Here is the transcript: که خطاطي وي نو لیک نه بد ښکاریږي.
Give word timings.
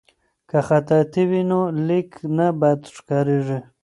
که 0.49 0.57
خطاطي 0.67 1.23
وي 1.29 1.41
نو 1.51 1.59
لیک 1.87 2.09
نه 2.37 2.47
بد 2.61 2.81
ښکاریږي. 2.95 3.59